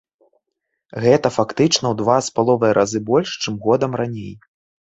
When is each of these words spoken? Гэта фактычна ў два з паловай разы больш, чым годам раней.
Гэта 1.03 1.27
фактычна 1.35 1.85
ў 1.89 1.95
два 2.01 2.17
з 2.29 2.35
паловай 2.39 2.75
разы 2.81 2.99
больш, 3.13 3.29
чым 3.45 3.63
годам 3.69 3.91
раней. 4.05 4.33